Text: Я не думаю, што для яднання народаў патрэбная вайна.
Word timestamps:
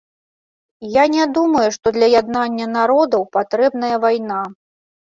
Я 0.95 1.03
не 1.15 1.25
думаю, 1.35 1.67
што 1.77 1.87
для 1.99 2.07
яднання 2.21 2.65
народаў 2.81 3.31
патрэбная 3.39 3.95
вайна. 4.11 4.45